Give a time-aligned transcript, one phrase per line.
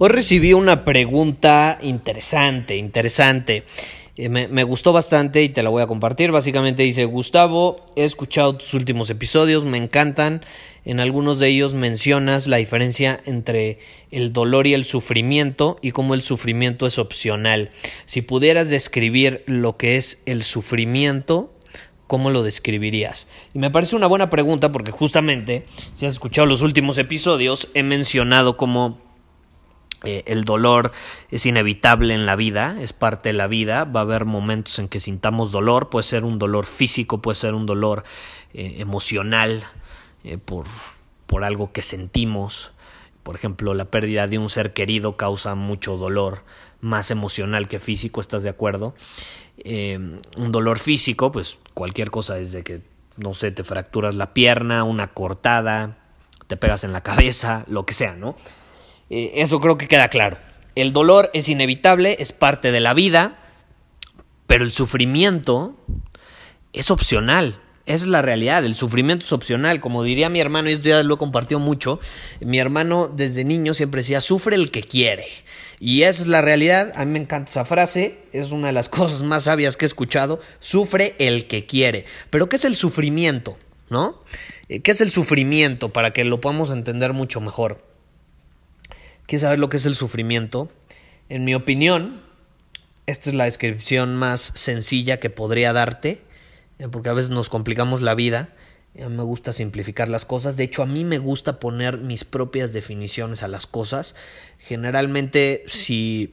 [0.00, 3.64] Hoy recibí una pregunta interesante, interesante.
[4.14, 6.30] Eh, me, me, gustó bastante y te la voy a compartir.
[6.30, 10.42] Básicamente dice, Gustavo, he escuchado tus últimos episodios, me encantan.
[10.84, 13.80] En algunos de ellos mencionas la diferencia entre
[14.12, 17.70] el dolor y el sufrimiento y cómo el sufrimiento es opcional.
[18.06, 21.52] Si pudieras describir lo que es el sufrimiento,
[22.06, 23.26] ¿cómo lo describirías?
[23.52, 27.82] Y me parece una buena pregunta porque justamente, si has escuchado los últimos episodios, he
[27.82, 29.07] mencionado cómo
[30.04, 30.92] eh, el dolor
[31.30, 34.88] es inevitable en la vida, es parte de la vida, va a haber momentos en
[34.88, 38.04] que sintamos dolor, puede ser un dolor físico, puede ser un dolor
[38.54, 39.64] eh, emocional
[40.22, 40.66] eh, por,
[41.26, 42.72] por algo que sentimos,
[43.24, 46.44] por ejemplo, la pérdida de un ser querido causa mucho dolor,
[46.80, 48.94] más emocional que físico, ¿estás de acuerdo?
[49.64, 52.80] un dolor físico, pues cualquier cosa desde que,
[53.16, 55.98] no sé, te fracturas la pierna, una cortada,
[56.46, 58.36] te pegas en la cabeza, lo que sea, ¿no?
[59.10, 60.38] Eh, eso creo que queda claro.
[60.74, 63.38] El dolor es inevitable, es parte de la vida,
[64.46, 65.74] pero el sufrimiento
[66.72, 67.60] es opcional.
[67.84, 69.80] Esa es la realidad, el sufrimiento es opcional.
[69.80, 72.00] Como diría mi hermano, y esto ya lo he compartido mucho,
[72.40, 75.26] mi hermano desde niño siempre decía, sufre el que quiere.
[75.80, 78.88] Y esa es la realidad, a mí me encanta esa frase, es una de las
[78.90, 82.04] cosas más sabias que he escuchado, sufre el que quiere.
[82.28, 83.56] Pero ¿qué es el sufrimiento?
[83.88, 84.22] ¿No?
[84.68, 85.88] Eh, ¿Qué es el sufrimiento?
[85.88, 87.87] Para que lo podamos entender mucho mejor.
[89.28, 90.70] ¿Quieres saber lo que es el sufrimiento?
[91.28, 92.22] En mi opinión,
[93.04, 96.22] esta es la descripción más sencilla que podría darte,
[96.78, 98.54] eh, porque a veces nos complicamos la vida.
[98.98, 100.56] A mí me gusta simplificar las cosas.
[100.56, 104.14] De hecho, a mí me gusta poner mis propias definiciones a las cosas.
[104.56, 106.30] Generalmente, si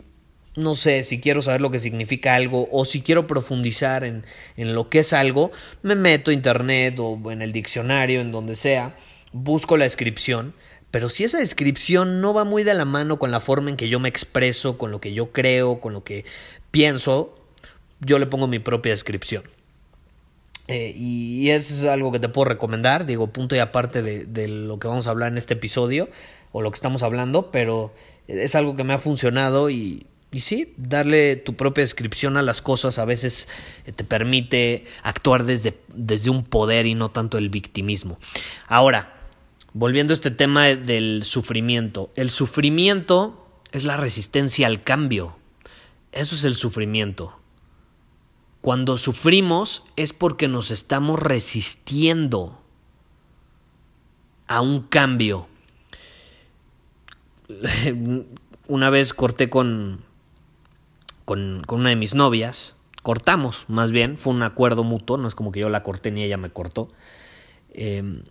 [0.56, 4.24] no sé, si quiero saber lo que significa algo o si quiero profundizar en,
[4.56, 5.52] en lo que es algo,
[5.82, 8.96] me meto a internet o en el diccionario, en donde sea,
[9.34, 10.54] busco la descripción
[10.96, 13.90] pero si esa descripción no va muy de la mano con la forma en que
[13.90, 16.24] yo me expreso, con lo que yo creo, con lo que
[16.72, 17.38] pienso,
[18.00, 19.44] yo le pongo mi propia descripción.
[20.70, 24.88] Eh, y es algo que te puedo recomendar, digo, punto y aparte de, lo que
[24.88, 26.08] vamos a hablar en este episodio,
[26.54, 27.94] o lo que estamos hablando, pero
[28.30, 32.62] es algo que me ha funcionado y, y sí, darle tu propia descripción a las
[32.62, 33.50] cosas a veces
[33.86, 38.18] eh, te permite actuar desde, desde un poder y no tanto el victimismo.
[38.70, 39.15] Ahora,
[39.76, 42.10] volviendo a este tema del sufrimiento.
[42.16, 45.36] El sufrimiento es la resistencia al cambio.
[46.14, 47.38] Eso es el sufrimiento.
[48.62, 52.58] Cuando sufrimos es porque nos estamos resistiendo
[54.48, 55.48] a un cambio.
[58.68, 60.06] Una vez corté con,
[61.26, 65.52] con, una de mis novias, cortamos más bien, fue un acuerdo mutuo, no es como
[65.52, 66.88] que yo la corté ni ella me cortó.
[67.74, 68.24] Eh,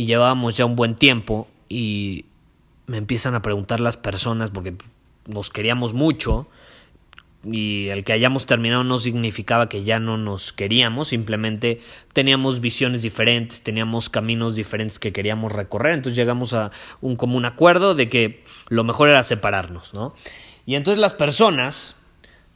[0.00, 2.24] y llevábamos ya un buen tiempo y
[2.86, 4.72] me empiezan a preguntar las personas porque
[5.26, 6.48] nos queríamos mucho
[7.44, 11.82] y el que hayamos terminado no significaba que ya no nos queríamos, simplemente
[12.14, 16.70] teníamos visiones diferentes, teníamos caminos diferentes que queríamos recorrer, entonces llegamos a
[17.02, 20.14] un común acuerdo de que lo mejor era separarnos, ¿no?
[20.64, 21.94] Y entonces las personas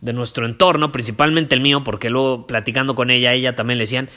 [0.00, 4.08] de nuestro entorno, principalmente el mío, porque luego platicando con ella, ella también le decían,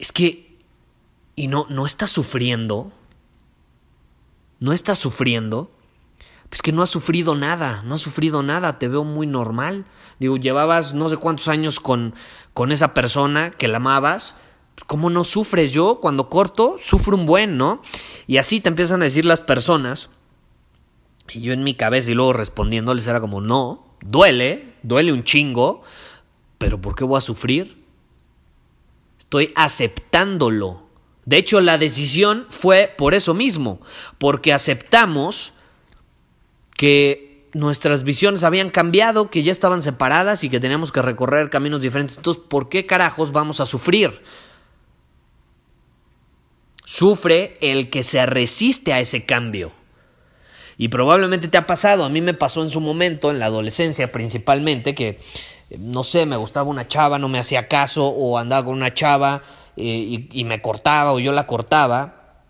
[0.00, 0.45] es que
[1.36, 2.90] y no, no está sufriendo,
[4.58, 5.70] no está sufriendo,
[6.48, 9.84] pues que no has sufrido nada, no has sufrido nada, te veo muy normal.
[10.18, 12.14] Digo, llevabas no sé cuántos años con,
[12.54, 14.36] con esa persona que la amabas,
[14.86, 15.72] ¿cómo no sufres?
[15.72, 17.82] Yo cuando corto sufro un buen, ¿no?
[18.26, 20.10] Y así te empiezan a decir las personas,
[21.30, 25.82] y yo en mi cabeza y luego respondiéndoles era como, no, duele, duele un chingo,
[26.56, 27.84] pero ¿por qué voy a sufrir?
[29.18, 30.85] Estoy aceptándolo.
[31.26, 33.80] De hecho, la decisión fue por eso mismo,
[34.18, 35.52] porque aceptamos
[36.76, 41.82] que nuestras visiones habían cambiado, que ya estaban separadas y que teníamos que recorrer caminos
[41.82, 42.16] diferentes.
[42.16, 44.22] Entonces, ¿por qué carajos vamos a sufrir?
[46.84, 49.72] Sufre el que se resiste a ese cambio.
[50.78, 54.12] Y probablemente te ha pasado, a mí me pasó en su momento, en la adolescencia
[54.12, 55.18] principalmente, que,
[55.76, 59.42] no sé, me gustaba una chava, no me hacía caso, o andaba con una chava
[59.76, 62.42] y, me cortaba, o yo la cortaba.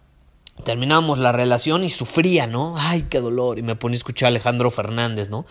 [0.64, 2.74] Terminábamos la relación y sufría, ¿no?
[2.76, 3.58] Ay, qué dolor.
[3.58, 5.44] Y me ponía a escuchar a Alejandro Fernández, ¿no?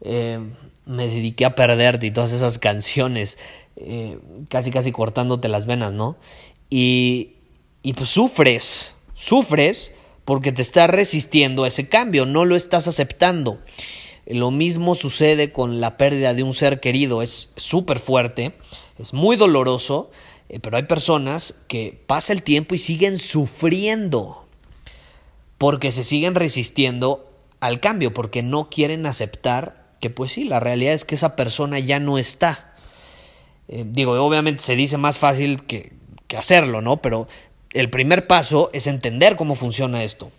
[0.00, 0.40] Eh,
[0.86, 3.38] me dediqué a perderte y todas esas canciones,
[3.76, 4.18] eh,
[4.50, 6.16] casi casi cortándote las venas, ¿no?
[6.68, 7.36] Y,
[7.82, 9.92] y pues sufres, sufres
[10.24, 13.58] porque te estás resistiendo a ese cambio, no lo estás aceptando.
[14.26, 18.54] Lo mismo sucede con la pérdida de un ser querido, es súper fuerte,
[18.98, 20.10] es muy doloroso,
[20.48, 24.46] eh, pero hay personas que pasa el tiempo y siguen sufriendo
[25.58, 27.30] porque se siguen resistiendo
[27.60, 31.78] al cambio, porque no quieren aceptar que pues sí, la realidad es que esa persona
[31.78, 32.74] ya no está.
[33.68, 35.92] Eh, digo, obviamente se dice más fácil que,
[36.26, 36.98] que hacerlo, ¿no?
[36.98, 37.26] Pero
[37.72, 40.30] el primer paso es entender cómo funciona esto.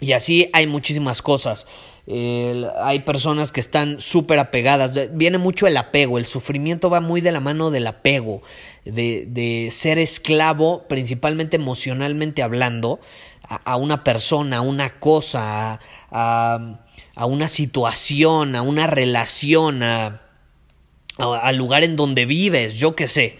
[0.00, 1.66] Y así hay muchísimas cosas.
[2.06, 4.94] Hay personas que están súper apegadas.
[5.16, 6.18] Viene mucho el apego.
[6.18, 8.42] El sufrimiento va muy de la mano del apego.
[8.84, 13.00] De, ser esclavo, principalmente emocionalmente hablando,
[13.42, 15.80] a, una persona, a una cosa,
[16.10, 16.78] a,
[17.26, 23.38] una situación, a una relación, al lugar en donde vives, yo qué sé.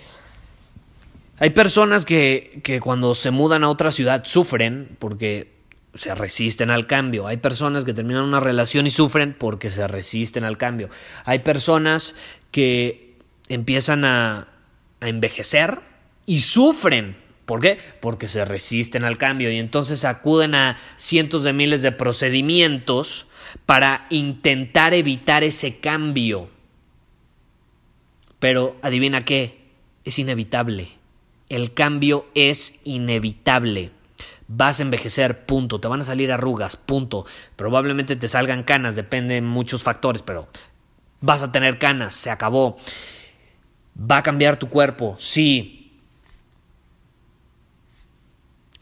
[1.38, 5.53] Hay personas que, que cuando se mudan a otra ciudad sufren porque
[5.94, 7.26] se resisten al cambio.
[7.26, 10.88] Hay personas que terminan una relación y sufren porque se resisten al cambio.
[11.24, 12.14] Hay personas
[12.50, 13.16] que
[13.48, 14.48] empiezan a,
[15.00, 15.80] envejecer
[16.24, 17.16] y sufren.
[17.44, 17.76] ¿Por qué?
[18.00, 23.26] Porque se resisten al cambio y entonces acuden a cientos de miles de procedimientos
[23.66, 26.48] para intentar evitar ese cambio.
[28.38, 29.58] Pero adivina qué,
[30.04, 30.94] es inevitable
[31.48, 33.90] el cambio es inevitable.
[34.48, 35.80] Vas a envejecer, punto.
[35.80, 37.26] Te van a salir arrugas, punto.
[37.56, 40.48] Probablemente te salgan canas, depende de muchos factores, pero
[41.20, 42.76] vas a tener canas, se acabó.
[43.98, 46.00] Va a cambiar tu cuerpo, sí.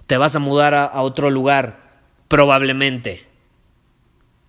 [0.07, 3.27] Te vas a mudar a, a otro lugar, probablemente.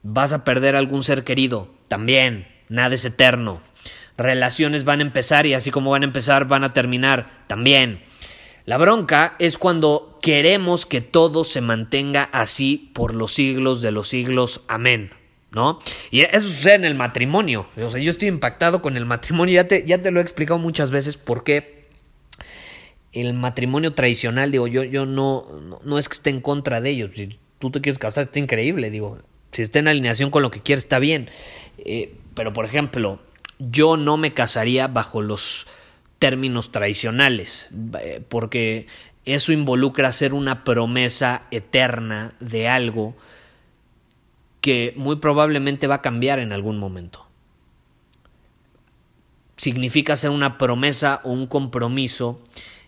[0.01, 2.48] Vas a perder algún ser querido, también.
[2.69, 3.62] Nada es eterno
[4.18, 8.01] relaciones van a empezar y así como van a empezar van a terminar también.
[8.65, 14.07] La bronca es cuando queremos que todo se mantenga así por los siglos de los
[14.07, 14.62] siglos.
[14.68, 15.12] Amén.
[15.51, 15.80] ¿No?
[16.10, 17.68] Y eso sucede en el matrimonio.
[17.77, 19.54] O sea, yo estoy impactado con el matrimonio.
[19.54, 21.83] Ya te, ya te lo he explicado muchas veces por qué
[23.13, 25.45] el matrimonio tradicional, digo, yo, yo no,
[25.83, 27.12] no, es que esté en contra de ellos.
[27.13, 28.89] Si tú te quieres casar, está increíble.
[28.89, 29.19] Digo,
[29.51, 31.30] si está en alineación con lo que quieres, está bien.
[31.77, 33.19] Eh, pero, por ejemplo,
[33.59, 35.68] yo no me casaría bajo los
[36.24, 37.68] términos tradicionales,
[38.00, 38.88] eh, porque
[39.25, 43.14] eso involucra hacer una promesa eterna de algo
[44.62, 47.28] que muy probablemente va a cambiar en algún momento.
[49.58, 52.42] Significa hacer una promesa o un compromiso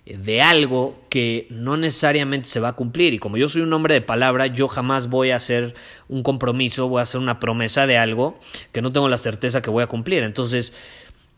[0.06, 3.14] de algo que no necesariamente se va a cumplir.
[3.14, 5.76] Y como yo soy un hombre de palabra, yo jamás voy a hacer
[6.08, 8.40] un compromiso, voy a hacer una promesa de algo
[8.71, 10.24] que no tengo la certeza que voy a cumplir.
[10.24, 10.74] Entonces,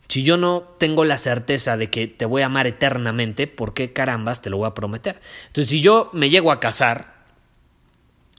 [0.08, 3.92] si yo no tengo la certeza de que te voy a amar eternamente, ¿por qué
[3.92, 5.20] carambas te lo voy a prometer?
[5.48, 7.18] Entonces, si yo me llego a casar,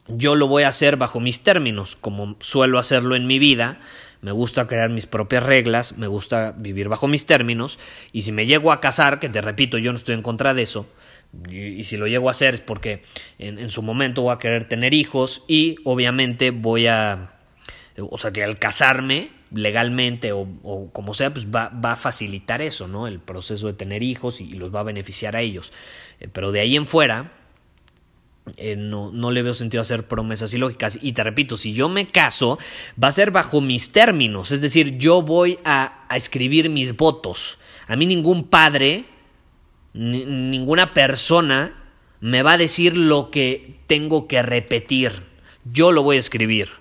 [0.08, 3.80] yo lo voy a hacer bajo mis términos, como suelo hacerlo en mi vida,
[4.22, 7.78] me gusta crear mis propias reglas, me gusta vivir bajo mis términos,
[8.12, 10.64] y si me llego a casar, que te repito, yo no estoy en contra de
[10.64, 10.88] eso,
[11.48, 13.04] y, si lo llego a hacer es porque
[13.38, 17.34] en, su momento voy a querer tener hijos y obviamente voy a,
[18.00, 23.08] o sea que al casarme legalmente o, como sea, pues va, a facilitar eso, ¿no?
[23.08, 25.74] El proceso de tener hijos y, los va a beneficiar a ellos.
[26.20, 27.34] Eh, pero de ahí en fuera,
[28.58, 31.00] eh, no, no, le veo sentido hacer promesas ilógicas.
[31.02, 32.60] Y te repito, si yo me caso,
[33.02, 34.52] va a ser bajo mis términos.
[34.52, 37.58] Es decir, yo voy a escribir mis votos.
[37.88, 39.06] A mí ningún padre,
[39.94, 41.76] ninguna persona
[42.22, 45.24] me va a decir lo que tengo que repetir.
[45.66, 46.79] Yo lo voy a escribir.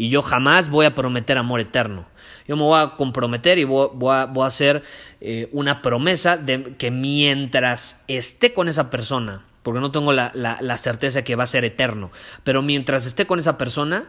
[0.00, 2.06] Y yo jamás voy a prometer amor eterno.
[2.48, 4.82] Yo me voy a comprometer y voy, a, voy a, hacer
[5.20, 10.76] eh, una promesa de que mientras esté con esa persona, porque no tengo la, la,
[10.78, 12.10] certeza que va a ser eterno.
[12.44, 14.08] Pero mientras esté con esa persona,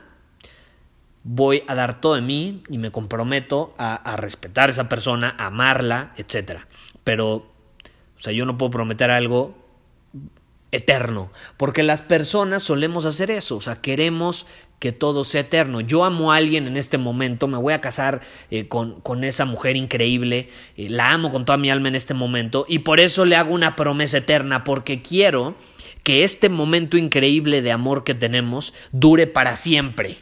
[1.26, 5.36] voy a dar todo de mí y me comprometo a, a respetar a esa persona,
[5.38, 6.62] a amarla, etc.
[7.04, 7.44] Pero, o
[8.16, 9.58] sea, yo no puedo prometer algo
[10.72, 14.48] eterno, porque las personas solemos hacer eso, o sea, queremos
[14.82, 15.80] que todo sea eterno.
[15.80, 19.46] Yo amo a alguien en este momento, me voy a casar eh, con, con, esa
[19.46, 23.26] mujer increíble, eh, la amo con toda mi alma en este momento y por eso
[23.26, 25.56] le hago una promesa eterna, porque quiero
[26.02, 30.18] que este momento increíble de amor que tenemos dure para siempre.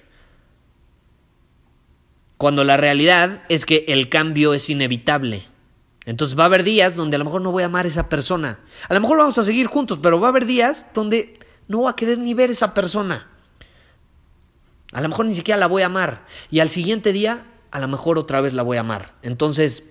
[2.36, 5.46] Cuando la realidad es que el cambio es inevitable.
[6.06, 8.10] Entonces va a haber días donde a lo mejor no voy a amar a esa
[8.10, 8.60] persona.
[8.90, 11.40] A lo mejor vamos a seguir juntos, pero va a haber días donde
[11.70, 13.29] no voy a querer ni ver a esa persona.
[14.92, 16.26] A lo mejor ni siquiera la voy a amar.
[16.50, 19.14] Y al siguiente día, a lo mejor otra vez la voy a amar.
[19.22, 19.84] Entonces,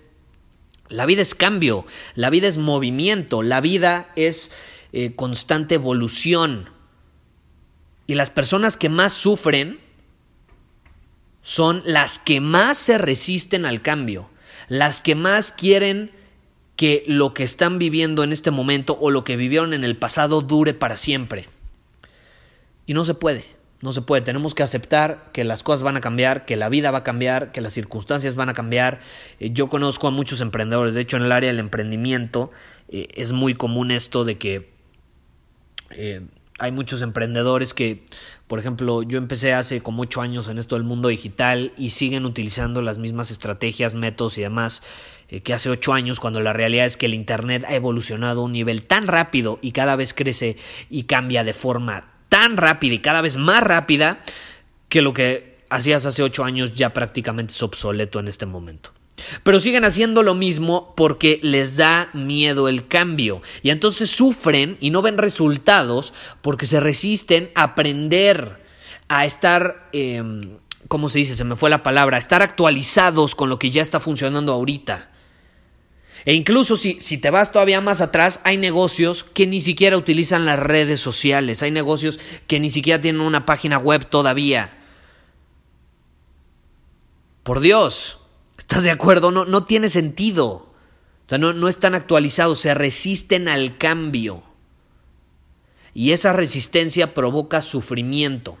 [0.89, 4.51] la vida es cambio, la vida es movimiento, la vida es
[4.91, 6.69] eh, constante evolución.
[8.07, 9.79] Y las personas que más sufren
[11.41, 14.29] son las que más se resisten al cambio,
[14.67, 16.11] las que más quieren
[16.75, 20.41] que lo que están viviendo en este momento o lo que vivieron en el pasado
[20.41, 21.47] dure para siempre.
[22.85, 23.58] Y no se puede.
[23.81, 26.91] No se puede, tenemos que aceptar que las cosas van a cambiar, que la vida
[26.91, 28.99] va a cambiar, que las circunstancias van a cambiar.
[29.39, 32.51] Eh, yo conozco a muchos emprendedores, de hecho en el área del emprendimiento
[32.89, 34.69] eh, es muy común esto de que
[35.91, 36.27] eh,
[36.59, 38.03] hay muchos emprendedores que,
[38.47, 42.25] por ejemplo, yo empecé hace como ocho años en esto del mundo digital y siguen
[42.25, 44.83] utilizando las mismas estrategias, métodos y demás
[45.43, 48.51] que hace ocho años, cuando la realidad es que el Internet ha evolucionado a un
[48.51, 50.57] nivel tan rápido y cada vez crece
[50.89, 54.23] y cambia de forma tan rápida y cada vez más rápida
[54.87, 58.91] que lo que hacías hace ocho años ya prácticamente es obsoleto en este momento.
[59.43, 63.41] Pero siguen haciendo lo mismo porque les da miedo el cambio.
[63.63, 68.63] Y entonces sufren y no ven resultados porque se resisten a aprender,
[69.09, 70.23] a estar, eh,
[70.87, 71.35] ¿cómo se dice?
[71.35, 75.09] Se me fue la palabra, a estar actualizados con lo que ya está funcionando ahorita.
[76.25, 80.45] E incluso si, si, te vas todavía más atrás, hay negocios que ni siquiera utilizan
[80.45, 84.77] las redes sociales, hay negocios que ni siquiera tienen una página web todavía.
[87.43, 88.19] Por Dios,
[88.57, 89.31] ¿estás de acuerdo?
[89.31, 90.49] No, no tiene sentido.
[90.49, 94.43] O sea, no, no están actualizados, se resisten al cambio.
[95.93, 98.57] Y esa resistencia provoca sufrimiento,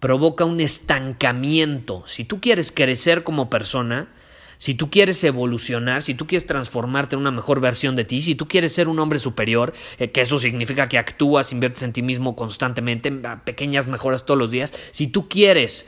[0.00, 2.04] provoca un estancamiento.
[2.06, 4.08] Si tú quieres crecer como persona,
[4.58, 8.34] si tú quieres evolucionar, si tú quieres transformarte en una mejor versión de ti, si
[8.34, 12.02] tú quieres ser un hombre superior, eh, que eso significa que actúas, inviertes en ti
[12.02, 13.10] mismo constantemente,
[13.44, 15.86] pequeñas mejoras todos los días, si tú quieres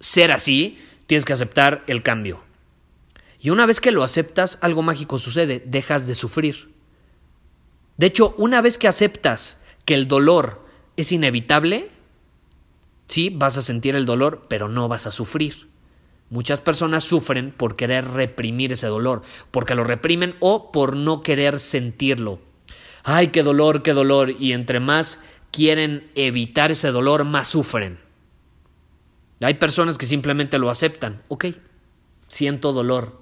[0.00, 2.42] ser así, tienes que aceptar el cambio.
[3.38, 6.72] Y una vez que lo aceptas, algo mágico sucede, dejas de sufrir.
[7.98, 10.64] De hecho, una vez que aceptas que el dolor
[10.96, 11.90] es inevitable,
[13.08, 15.68] sí, vas a sentir el dolor, pero no vas a sufrir.
[16.30, 21.60] Muchas personas sufren por querer reprimir ese dolor, porque lo reprimen o por no querer
[21.60, 22.40] sentirlo.
[23.04, 24.30] Ay, qué dolor, qué dolor.
[24.40, 27.98] Y entre más quieren evitar ese dolor, más sufren.
[29.40, 31.22] Hay personas que simplemente lo aceptan.
[31.28, 31.46] Ok,
[32.28, 33.20] siento dolor.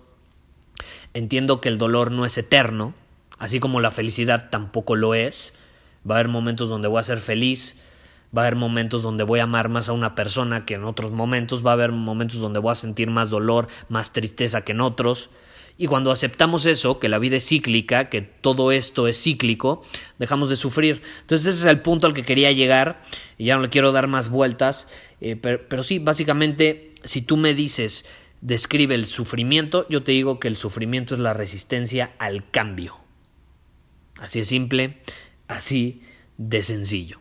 [1.14, 2.94] Entiendo que el dolor no es eterno,
[3.38, 5.52] así como la felicidad tampoco lo es.
[6.08, 7.80] Va a haber momentos donde voy a ser feliz,
[8.36, 11.12] va a haber momentos donde voy a amar más a una persona que en otros
[11.12, 14.80] momentos, va a haber momentos donde voy a sentir más dolor, más tristeza que en
[14.80, 15.30] otros.
[15.78, 19.82] Y cuando aceptamos eso, que la vida es cíclica, que todo esto es cíclico,
[20.18, 21.02] dejamos de sufrir.
[21.22, 23.02] Entonces ese es el punto al que quería llegar,
[23.38, 24.88] y ya no le quiero dar más vueltas,
[25.20, 28.04] eh, pero, pero sí, básicamente, si tú me dices,
[28.42, 32.98] describe el sufrimiento, yo te digo que el sufrimiento es la resistencia al cambio.
[34.18, 34.98] Así de simple,
[35.48, 36.02] así
[36.36, 37.20] de sencillo.